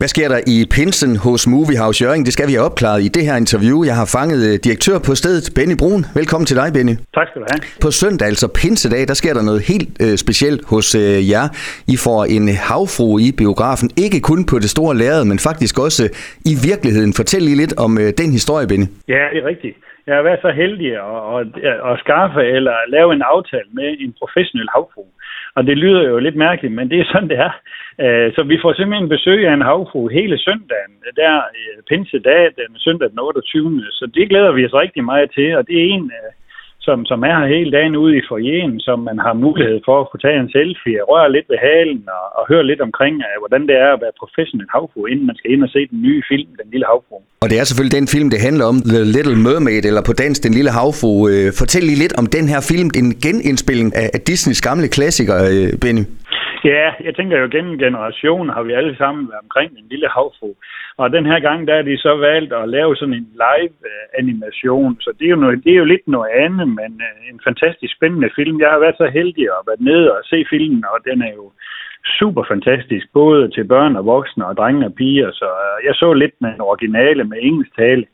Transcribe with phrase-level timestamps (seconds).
[0.00, 2.24] Hvad sker der i pinsen hos Moviehouse Jørgen?
[2.28, 3.76] Det skal vi have opklaret i det her interview.
[3.90, 6.02] Jeg har fanget øh, direktør på stedet, Benny Brun.
[6.20, 6.94] Velkommen til dig, Benny.
[7.18, 7.60] Tak skal du have.
[7.84, 11.46] På søndag, altså pinsedag, der sker der noget helt øh, specielt hos øh, jer.
[11.94, 13.88] I får en havfru i biografen.
[14.04, 16.02] Ikke kun på det store lærred, men faktisk også
[16.52, 17.10] i virkeligheden.
[17.20, 18.86] Fortæl lige lidt om øh, den historie, Benny.
[19.14, 19.76] Ja, det er rigtigt.
[20.08, 24.12] Jeg har været så heldig at, at, at skaffe eller lave en aftale med en
[24.20, 25.02] professionel havfru.
[25.56, 27.52] Og det lyder jo lidt mærkeligt, men det er sådan, det er.
[28.04, 32.78] Øh, så vi får simpelthen besøg af en havfru hele søndagen, der øh, pinsedag, den
[32.78, 33.84] søndag den 28.
[33.90, 36.30] Så det glæder vi os rigtig meget til, og det er en øh,
[36.86, 40.08] som, som er her hele dagen ude i forjen, som man har mulighed for at
[40.12, 43.62] få taget en selfie, røre lidt ved halen og, og høre lidt omkring, uh, hvordan
[43.68, 46.50] det er at være professionel havfru, inden man skal ind og se den nye film,
[46.60, 47.16] Den Lille Havfru.
[47.42, 50.38] Og det er selvfølgelig den film, det handler om, The Little Mermaid, eller på dansk
[50.46, 51.12] Den Lille Havfru.
[51.32, 55.36] Øh, fortæl lige lidt om den her film, en genindspilling af, af Disneys gamle klassiker,
[55.52, 56.04] øh, Benny.
[56.72, 60.54] Ja, jeg tænker jo, gennem generationen har vi alle sammen været omkring en lille havfru.
[60.96, 65.10] Og den her gang, der er de så valgt at lave sådan en live-animation, så
[65.18, 68.30] det er, jo noget, det er jo lidt noget andet, men øh, en fantastisk spændende
[68.36, 68.60] film.
[68.60, 71.52] Jeg har været så heldig at være nede og se filmen, og den er jo
[72.18, 76.12] super fantastisk, både til børn og voksne og drenge og piger, så øh, jeg så
[76.12, 78.04] lidt den originale med engelsk tale,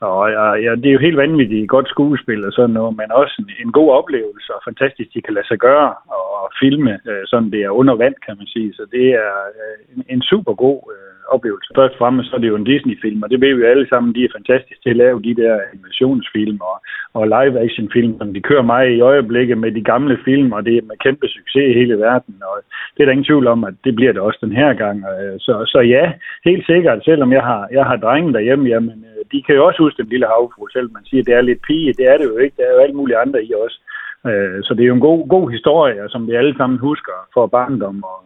[0.00, 0.22] og
[0.64, 3.72] ja, det er jo helt vanvittigt godt skuespil og sådan noget, men også en, en
[3.72, 5.94] god oplevelse, og fantastisk, de kan lade sig gøre
[6.40, 8.72] og filme, øh, sådan det er under vand, kan man sige.
[8.74, 11.70] Så det er øh, en, en super god øh, oplevelse.
[11.80, 13.88] Først og fremmest så er det jo en Disney-film, og det ved vi jo alle
[13.88, 16.76] sammen, de er fantastiske til at lave de der animationsfilm og,
[17.18, 20.88] og live-action-film, som de kører meget i øjeblikket med de gamle film, og det er
[20.90, 22.54] med kæmpe succes i hele verden, og
[22.94, 24.98] det er der ingen tvivl om, at det bliver det også den her gang.
[25.12, 26.12] Øh, så, så ja,
[26.44, 30.02] helt sikkert, selvom jeg har, jeg har drengen derhjemme, jamen, de kan jo også huske
[30.02, 32.36] den lille havfru, selvom man siger, at det er lidt pige, det er det jo
[32.36, 33.78] ikke, der er jo alt muligt andre i også.
[34.28, 37.46] Øh, så det er jo en god, god historie, som vi alle sammen husker for
[37.46, 38.20] barndom og,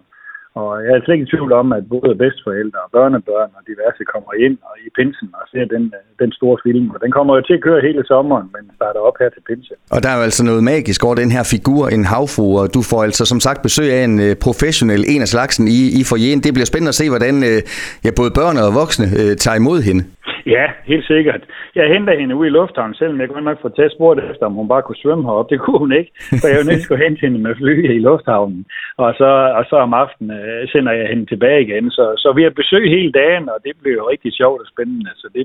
[0.61, 4.03] og jeg er slet ikke i tvivl om, at både bedsteforældre og børnebørn og diverse
[4.15, 5.85] kommer ind og i pinsen og ser den,
[6.23, 6.87] den store film.
[6.95, 9.75] Og den kommer jo til at køre hele sommeren, men starter op her til pinse.
[9.95, 12.81] Og der er jo altså noget magisk over den her figur, en havfru, og du
[12.91, 16.41] får altså som sagt besøg af en øh, professionel, en af slagsen i, i forjen.
[16.45, 17.59] Det bliver spændende at se, hvordan øh,
[18.05, 20.03] ja, både børn og voksne øh, tager imod hende.
[20.47, 21.43] Ja, helt sikkert.
[21.75, 24.53] Jeg henter hende ude i lufthavnen, selvom jeg godt nok få tage spurgt efter, om
[24.61, 25.51] hun bare kunne svømme herop.
[25.51, 27.99] Det kunne hun ikke, for jeg jo nødt til at hente hende med fly i
[27.99, 28.65] lufthavnen.
[28.97, 31.91] Og så, og så om aftenen øh, sender jeg hende tilbage igen.
[31.91, 35.11] Så, så vi har besøg hele dagen, og det bliver jo rigtig sjovt og spændende.
[35.17, 35.43] Så det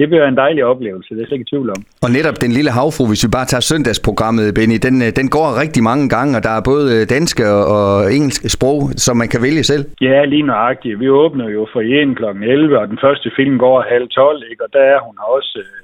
[0.00, 1.80] det bliver en dejlig oplevelse, det er slet ikke i tvivl om.
[2.04, 5.48] Og netop den lille havfru, hvis vi bare tager søndagsprogrammet, Benny, den, øh, den går
[5.62, 7.44] rigtig mange gange, og der er både øh, danske
[7.76, 9.84] og engelsk sprog, som man kan vælge selv.
[10.08, 11.00] Ja, lige nøjagtigt.
[11.02, 12.24] Vi åbner jo for 1 kl.
[12.42, 14.64] 11, og den første film går halv 12, ikke?
[14.64, 15.80] og der er hun også øh,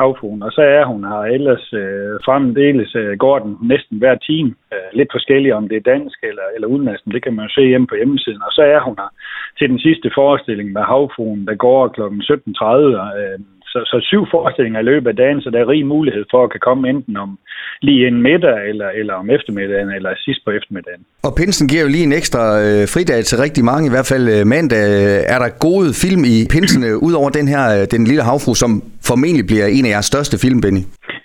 [0.00, 4.50] havfruen, og så er hun her ellers øh, fremdeles øh, går den næsten hver time,
[4.72, 7.62] øh, lidt forskelligt om det er dansk eller, eller udenlandsk, det kan man jo se
[7.72, 9.10] hjemme på hjemmesiden, og så er hun her
[9.58, 12.00] til den sidste forestilling med havfruen, der går kl.
[12.00, 13.38] 17.30, øh,
[13.72, 16.50] så, så syv forestillinger i løbet af dagen, så der er rig mulighed for at
[16.50, 17.30] kan komme enten om
[17.86, 21.02] lige en middag, eller, eller om eftermiddagen, eller sidst på eftermiddagen.
[21.26, 24.24] Og Pinsen giver jo lige en ekstra øh, fridag til rigtig mange, i hvert fald
[24.34, 24.84] øh, mandag.
[25.34, 28.52] Er der gode film i Pinsen, øh, ud over den her, øh, Den Lille Havfru,
[28.62, 28.70] som
[29.10, 30.82] formentlig bliver en af jeres største film, Benny?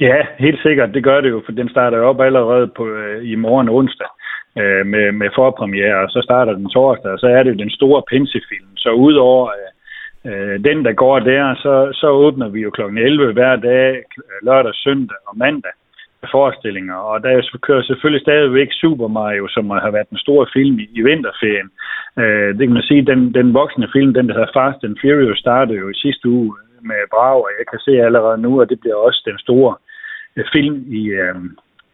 [0.07, 0.89] Ja, helt sikkert.
[0.95, 4.11] Det gør det jo, for den starter jo op allerede på, øh, i morgen onsdag
[4.61, 7.73] øh, med, med forpremiere, og så starter den torsdag, og så er det jo den
[7.79, 8.69] store pinsefilm.
[8.83, 9.69] Så udover øh,
[10.25, 12.81] øh, den, der går der, så, så åbner vi jo kl.
[12.81, 15.71] 11 hver dag, øh, lørdag, søndag og mandag
[16.31, 20.87] forestillinger, og der kører selvfølgelig stadigvæk Super Mario, som har været en stor film i,
[20.99, 21.69] i vinterferien.
[22.21, 25.39] Øh, det kan man sige, den, den voksne film, den der hedder Fast and Furious,
[25.39, 28.79] startede jo i sidste uge med Brav, og jeg kan se allerede nu, at det
[28.79, 29.75] bliver også den store
[30.37, 31.35] øh, film i, øh,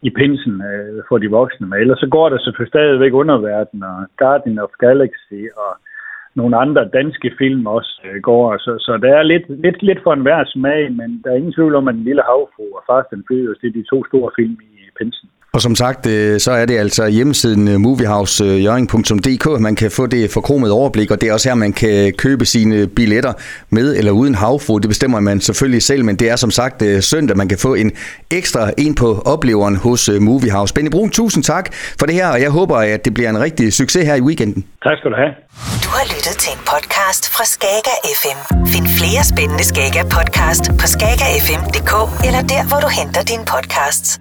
[0.01, 1.67] i pinsen øh, for de voksne.
[1.67, 5.71] Men ellers så går der selvfølgelig stadigvæk underverden, og Guardian of Galaxy, og
[6.35, 8.57] nogle andre danske film også øh, går.
[8.57, 11.75] Så, så der er lidt, lidt, lidt for enhver smag, men der er ingen tvivl
[11.75, 14.57] om, at Den Lille Havfru og Fast and Furious, det er de to store film
[14.61, 15.29] i pensen.
[15.55, 20.31] Og som sagt, øh, så er det altså hjemmesiden øh, moviehousejøring.dk, man kan få det
[20.31, 23.33] forkromet overblik, og det er også her, man kan købe sine billetter
[23.69, 24.77] med eller uden havfru.
[24.77, 27.73] Det bestemmer man selvfølgelig selv, men det er som sagt øh, søndag, man kan få
[27.73, 27.91] en
[28.31, 30.73] ekstra en på opleveren hos Moviehouse.
[30.73, 33.73] Benny Brun, tusind tak for det her, og jeg håber, at det bliver en rigtig
[33.73, 34.65] succes her i weekenden.
[34.83, 35.31] Tak skal du have.
[35.83, 38.39] Du har lyttet til en podcast fra Skager FM.
[38.73, 41.93] Find flere spændende Skager podcast på skagerfm.dk
[42.27, 44.19] eller der, hvor du henter dine podcasts.